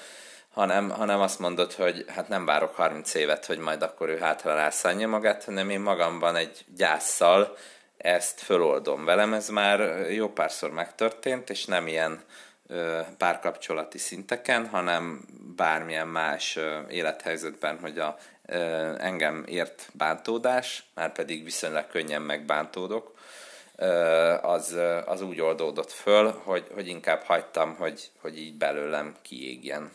[0.49, 4.55] hanem, hanem azt mondod, hogy hát nem várok 30 évet, hogy majd akkor ő hátra
[4.55, 7.57] rászánja magát, hanem én magamban egy gyászsal
[7.97, 9.33] ezt föloldom velem.
[9.33, 12.23] Ez már jó párszor megtörtént, és nem ilyen
[13.17, 15.25] párkapcsolati szinteken, hanem
[15.55, 18.17] bármilyen más élethelyzetben, hogy a
[18.97, 23.17] engem ért bántódás, már pedig viszonylag könnyen megbántódok,
[24.41, 29.91] az, az úgy oldódott föl, hogy, hogy inkább hagytam, hogy, hogy így belőlem kiégjen.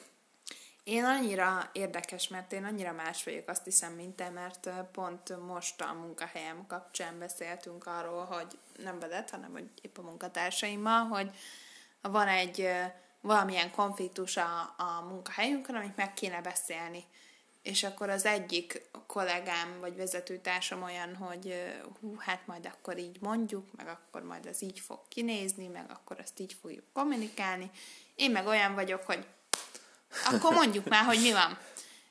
[0.85, 5.81] Én annyira érdekes, mert én annyira más vagyok, azt hiszem, mint te, mert pont most
[5.81, 11.31] a munkahelyem kapcsán beszéltünk arról, hogy nem veled, hanem hogy épp a munkatársaimmal, hogy
[12.03, 12.69] van egy
[13.21, 17.05] valamilyen konfliktus a, a munkahelyünkön, amit meg kéne beszélni
[17.65, 21.55] és akkor az egyik kollégám vagy vezetőtársam olyan, hogy
[22.01, 26.17] hú, hát majd akkor így mondjuk, meg akkor majd az így fog kinézni, meg akkor
[26.21, 27.71] azt így fogjuk kommunikálni.
[28.15, 29.27] Én meg olyan vagyok, hogy
[30.25, 31.59] akkor mondjuk már, hogy mi van.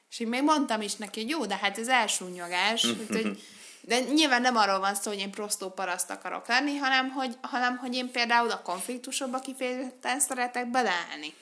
[0.10, 3.44] És én még mondtam is neki, hogy jó, de hát ez elsúnyogás, hogy,
[3.82, 7.78] de nyilván nem arról van szó, hogy én prostó paraszt akarok lenni, hanem hogy, hanem
[7.78, 11.34] hogy én például a konfliktusokba kifejezetten szeretek beleállni.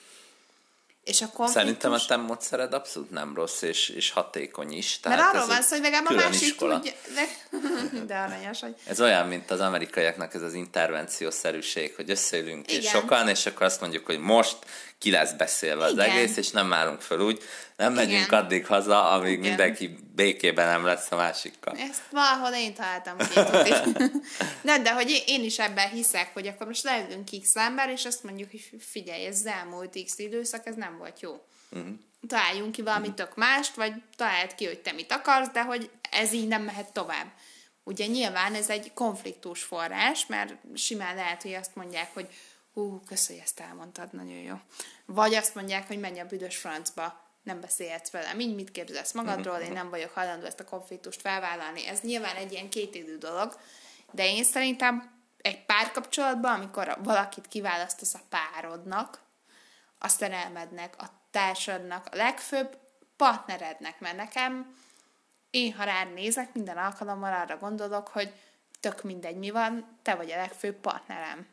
[1.04, 1.62] És a konfliktus...
[1.62, 5.00] Szerintem a te módszered abszolút nem rossz, és, és hatékony is.
[5.00, 6.80] Tehát Mert arról van szó, hogy legalább a másik iskola.
[6.80, 6.92] tudja...
[7.14, 7.28] De,
[8.08, 8.76] de aranyos, hogy...
[8.86, 12.82] Ez olyan, mint az amerikaiaknak ez az intervenciószerűség, hogy összeülünk Igen.
[12.82, 14.58] és sokan, és akkor azt mondjuk, hogy most
[15.02, 16.10] ki lesz beszélve az Igen.
[16.10, 17.42] egész, és nem állunk föl úgy,
[17.82, 18.44] nem megyünk Igen.
[18.44, 19.48] addig haza, amíg Igen.
[19.48, 21.76] mindenki békében nem lesz a másikkal.
[21.78, 24.12] Ezt valahol én találtam két
[24.62, 28.24] Nem, de hogy én is ebben hiszek, hogy akkor most leülünk x ember, és azt
[28.24, 31.46] mondjuk, hogy figyelj, ez az elmúlt x időszak, ez nem volt jó.
[31.72, 31.94] Uh-huh.
[32.28, 33.26] Találjunk ki valami uh-huh.
[33.26, 36.94] tök mást, vagy találd ki, hogy te mit akarsz, de hogy ez így nem mehet
[36.94, 37.32] tovább.
[37.84, 42.28] Ugye nyilván ez egy konfliktus forrás, mert simán lehet, hogy azt mondják, hogy
[42.74, 44.56] hú, köszönjük, ezt elmondtad, nagyon jó.
[45.06, 49.58] Vagy azt mondják, hogy menj a büdös francba, nem beszélhetsz velem, így mit képzelsz magadról,
[49.58, 51.88] én nem vagyok hajlandó ezt a konfliktust felvállalni.
[51.88, 53.60] Ez nyilván egy ilyen kétidő dolog,
[54.12, 59.20] de én szerintem egy párkapcsolatban, amikor valakit kiválasztasz a párodnak,
[60.04, 62.78] a szerelmednek, a társadnak, a legfőbb
[63.16, 64.76] partnerednek, mert nekem
[65.50, 68.34] én, ha rád nézek, minden alkalommal arra gondolok, hogy
[68.80, 71.48] tök mindegy, mi van, te vagy a legfőbb partnerem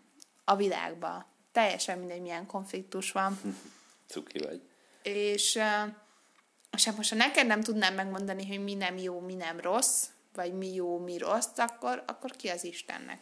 [0.45, 1.25] a világban.
[1.53, 3.41] Teljesen mindegy, milyen konfliktus van.
[4.13, 4.63] Cuki vagy.
[5.03, 5.59] És,
[6.71, 10.07] és hát most, ha neked nem tudnám megmondani, hogy mi nem jó, mi nem rossz,
[10.35, 13.21] vagy mi jó, mi rossz, akkor, akkor ki az Istennek?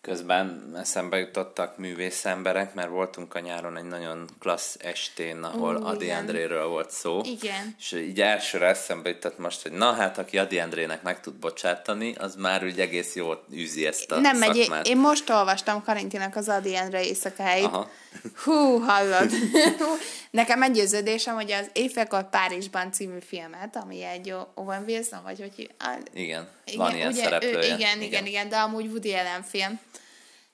[0.00, 5.88] Közben eszembe jutottak művész emberek, mert voltunk a nyáron egy nagyon klassz estén, ahol uh,
[5.88, 6.18] Adi igen.
[6.18, 7.20] Andréről volt szó.
[7.24, 7.74] Igen.
[7.78, 12.14] És így elsőre eszembe jutott most, hogy na hát, aki Adi Andrének meg tud bocsátani,
[12.14, 14.68] az már úgy egész jól űzi ezt a Nem szakmát.
[14.68, 17.64] megy, én most olvastam Karintinak az Adi André éjszakáit.
[17.64, 17.90] Aha.
[18.44, 19.30] Hú, hallod.
[20.30, 25.70] Nekem meggyőződésem, hogy az Éjfélkor Párizsban című filmet, ami egy Owen Wilson, vagy hogy...
[26.12, 27.56] Igen, igen van ilyen ugye, szereplője.
[27.56, 29.80] Ő, igen, igen, igen, igen, de amúgy Woody Allen film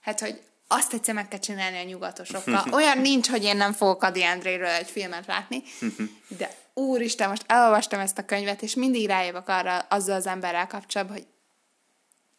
[0.01, 2.65] hát, hogy azt egyszer meg kell csinálni a nyugatosokkal.
[2.79, 5.63] Olyan nincs, hogy én nem fogok Adi Andréről egy filmet látni,
[6.39, 11.17] de úristen, most elolvastam ezt a könyvet, és mindig rájövök arra azzal az emberrel kapcsolatban,
[11.17, 11.27] hogy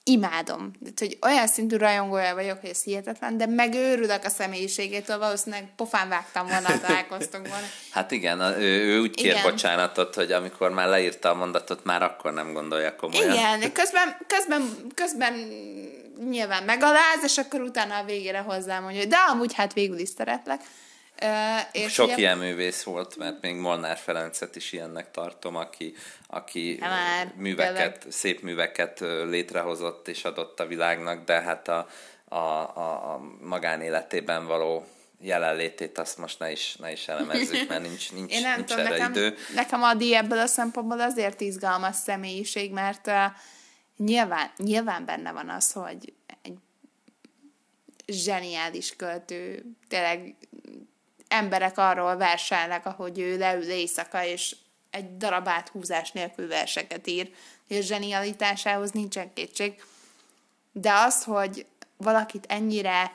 [0.07, 0.71] imádom.
[0.81, 6.09] Tehát, hogy olyan szintű rajongója vagyok, hogy ez hihetetlen, de megőrülök a személyiségétől, valószínűleg pofán
[6.09, 7.65] vágtam volna, találkoztunk volna.
[7.91, 9.43] Hát igen, ő, ő úgy kér igen.
[9.43, 13.33] bocsánatot, hogy amikor már leírta a mondatot, már akkor nem gondolja komolyan.
[13.33, 15.33] Igen, közben, közben, közben
[16.29, 20.09] nyilván megaláz, és akkor utána a végére hozzám mondja, hogy de amúgy hát végül is
[20.17, 20.61] szeretlek.
[21.71, 22.17] És Sok ugye...
[22.17, 25.93] ilyen művész volt, mert még Molnár Ferencet is ilyennek tartom, aki,
[26.27, 28.01] aki már, műveket, tényleg.
[28.09, 28.99] szép műveket
[29.29, 31.87] létrehozott és adott a világnak, de hát a,
[32.25, 34.85] a, a, a magánéletében való
[35.19, 38.85] jelenlétét azt most ne is, ne is elemezzük, mert nincs, nincs, Én nem nincs tudom,
[38.85, 39.35] erre nekem, idő.
[39.53, 43.13] Nekem Adi ebből a szempontból azért izgalmas személyiség, mert uh,
[43.97, 46.57] nyilván, nyilván benne van az, hogy egy
[48.07, 50.35] zseniális költő, tényleg
[51.27, 54.55] emberek arról verselnek, ahogy ő leül éjszaka, és
[54.89, 57.31] egy darab áthúzás nélkül verseket ír,
[57.67, 59.83] és zsenialitásához nincsen kétség.
[60.71, 61.65] De az, hogy
[61.97, 63.11] valakit ennyire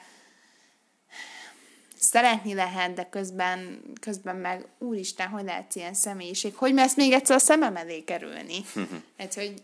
[1.98, 7.36] szeretni lehet, de közben, közben meg úristen, hogy lehetsz ilyen személyiség, hogy mersz még egyszer
[7.36, 8.64] a szemem elé kerülni.
[9.18, 9.62] hát, hogy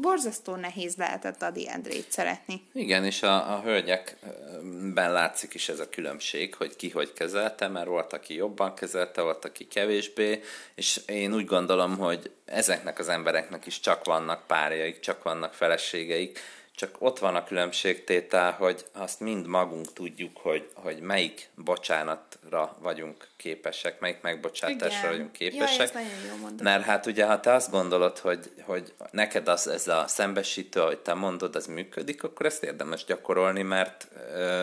[0.00, 2.62] borzasztó nehéz lehetett Adi Endrét szeretni.
[2.72, 7.86] Igen, és a, a hölgyekben látszik is ez a különbség, hogy ki hogy kezelte, mert
[7.86, 10.40] volt, aki jobban kezelte, volt, aki kevésbé,
[10.74, 16.38] és én úgy gondolom, hogy ezeknek az embereknek is csak vannak párjaik, csak vannak feleségeik,
[16.82, 23.28] csak ott van a különbségtétel, hogy azt mind magunk tudjuk, hogy, hogy melyik bocsánatra vagyunk
[23.36, 25.10] képesek, melyik megbocsátásra Igen.
[25.10, 25.92] vagyunk képesek.
[25.92, 30.04] Jaj, jó Mert hát ugye, ha te azt gondolod, hogy, hogy neked az, ez a
[30.06, 34.62] szembesítő, hogy te mondod, az működik, akkor ezt érdemes gyakorolni, mert ö,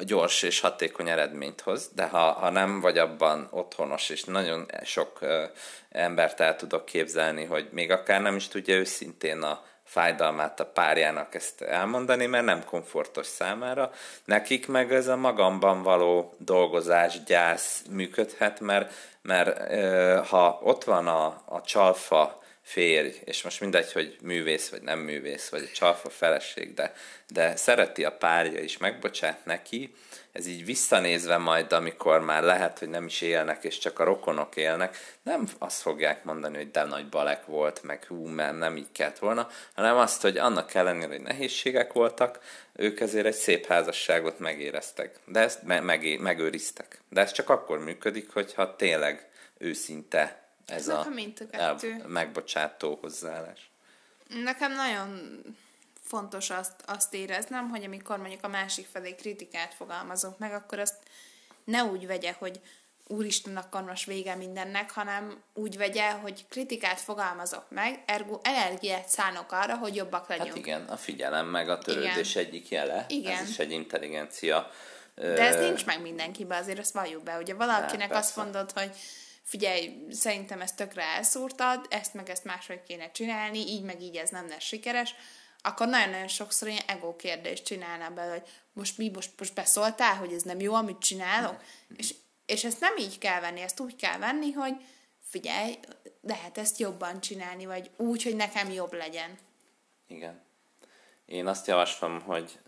[0.00, 5.18] gyors és hatékony eredményt hoz, de ha, ha nem vagy abban otthonos, és nagyon sok
[5.20, 5.44] ö,
[5.90, 11.34] embert el tudok képzelni, hogy még akár nem is tudja őszintén a fájdalmát a párjának
[11.34, 13.92] ezt elmondani, mert nem komfortos számára.
[14.24, 19.74] Nekik meg ez a magamban való dolgozás, gyász működhet, mert, mert
[20.26, 25.48] ha ott van a, a csalfa férj, és most mindegy, hogy művész vagy nem művész,
[25.48, 26.92] vagy a csalfa feleség, de,
[27.28, 29.94] de szereti a párja is, megbocsát neki,
[30.38, 34.56] ez így visszanézve majd, amikor már lehet, hogy nem is élnek, és csak a rokonok
[34.56, 38.92] élnek, nem azt fogják mondani, hogy de nagy balek volt, meg hú, mert nem így
[38.92, 42.38] kellett volna, hanem azt, hogy annak ellenére, hogy nehézségek voltak,
[42.72, 45.18] ők ezért egy szép házasságot megéreztek.
[45.24, 47.00] De ezt me- meg- megőriztek.
[47.08, 49.28] De ez csak akkor működik, hogyha tényleg
[49.58, 51.16] őszinte ez Nekem
[51.50, 53.70] a el- megbocsátó hozzáállás.
[54.42, 55.40] Nekem nagyon
[56.08, 60.96] fontos azt, azt éreznem, hogy amikor mondjuk a másik felé kritikát fogalmazok meg, akkor azt
[61.64, 62.60] ne úgy vegye, hogy
[63.06, 69.52] úristen, akkor most vége mindennek, hanem úgy vegye, hogy kritikát fogalmazok meg, ergo energiát szánok
[69.52, 70.48] arra, hogy jobbak legyünk.
[70.48, 72.46] Hát igen, a figyelem meg a törődés igen.
[72.46, 73.04] egyik jele.
[73.08, 73.42] Igen.
[73.42, 74.70] Ez is egy intelligencia.
[75.14, 77.36] De ez nincs meg mindenkiben, azért azt valljuk be.
[77.36, 78.90] Ugye valakinek azt mondod, hogy
[79.42, 84.30] figyelj, szerintem ezt tökre elszúrtad, ezt meg ezt máshogy kéne csinálni, így meg így ez
[84.30, 85.14] nem lesz sikeres,
[85.62, 88.42] akkor nagyon-nagyon sokszor ilyen ego kérdést csinálná be, hogy
[88.72, 91.54] most mi, most, most beszóltál, hogy ez nem jó, amit csinálok?
[91.54, 91.96] Mm.
[91.96, 92.14] És,
[92.46, 94.74] és ezt nem így kell venni, ezt úgy kell venni, hogy
[95.20, 95.78] figyelj,
[96.20, 99.38] lehet ezt jobban csinálni, vagy úgy, hogy nekem jobb legyen.
[100.06, 100.40] Igen.
[101.26, 102.58] Én azt javaslom, hogy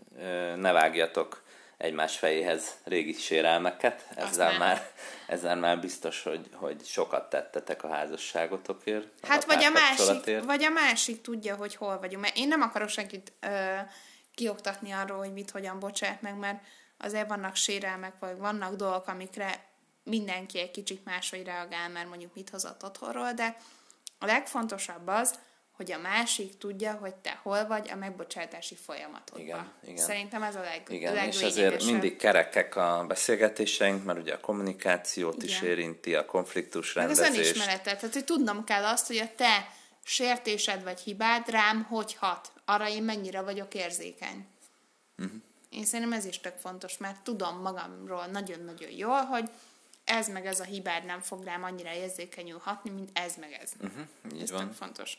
[0.55, 1.43] ne vágjatok
[1.81, 4.05] egymás fejéhez régi sérelmeket.
[4.15, 4.91] Ezzel már,
[5.27, 9.07] ezzel már biztos, hogy, hogy sokat tettetek a házasságotokért.
[9.27, 12.21] Hát vagy a, másik, vagy a másik tudja, hogy hol vagyunk.
[12.21, 13.75] Mert én nem akarok senkit ö,
[14.35, 16.61] kioktatni arról, hogy mit, hogyan bocsát meg, mert
[16.97, 19.69] azért vannak sérelmek, vagy vannak dolgok, amikre
[20.03, 23.55] mindenki egy kicsit máshogy reagál, mert mondjuk mit hozott otthonról, de
[24.19, 25.39] a legfontosabb az,
[25.81, 29.41] hogy a másik tudja, hogy te hol vagy a megbocsátási folyamatodban.
[29.41, 30.05] Igen, igen.
[30.05, 35.43] Szerintem ez a leg, igen, és azért mindig kerekek a beszélgetéseink, mert ugye a kommunikációt
[35.43, 35.47] igen.
[35.47, 37.29] is érinti, a konfliktus rendezést.
[37.29, 39.69] Meg az önismeretet, tehát hogy tudnom kell azt, hogy a te
[40.03, 44.45] sértésed vagy hibád rám hogy hat, arra én mennyire vagyok érzékeny.
[45.17, 45.35] Uh-huh.
[45.69, 49.49] Én szerintem ez is tök fontos, mert tudom magamról nagyon-nagyon jól, hogy
[50.03, 53.71] ez meg ez a hibád nem fog rám annyira érzékenyül hatni, mint ez meg ez.
[53.81, 54.65] Uh-huh, ez van.
[54.65, 55.17] tök fontos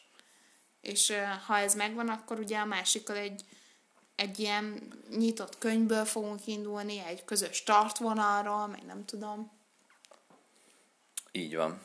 [0.83, 1.13] és
[1.47, 3.45] ha ez megvan, akkor ugye a másikkal egy,
[4.15, 9.53] egy ilyen nyitott könyvből fogunk indulni, egy közös startvonalról, meg nem tudom.
[11.33, 11.81] Így van.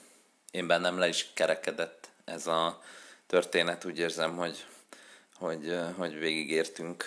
[0.51, 2.81] Én bennem le is kerekedett ez a
[3.27, 4.65] történet, úgy érzem, hogy,
[5.35, 7.05] hogy, hogy végigértünk.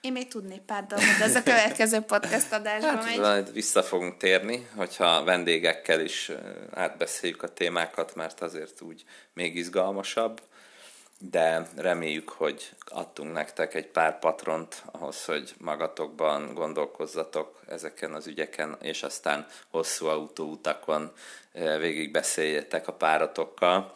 [0.00, 3.18] Én még tudnék pár dolgot, de ez a következő podcast adásban hát, megy.
[3.18, 6.30] Majd vissza fogunk térni, hogyha vendégekkel is
[6.70, 10.40] átbeszéljük a témákat, mert azért úgy még izgalmasabb
[11.22, 18.76] de reméljük, hogy adtunk nektek egy pár patront ahhoz, hogy magatokban gondolkozzatok ezeken az ügyeken,
[18.80, 21.12] és aztán hosszú autóutakon
[21.52, 23.92] eh, végig beszéljetek a páratokkal,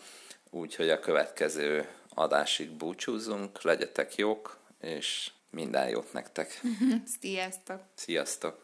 [0.51, 6.61] úgyhogy a következő adásig búcsúzunk, legyetek jók, és minden jót nektek.
[7.21, 7.81] Sziasztok!
[7.95, 8.64] Sziasztok!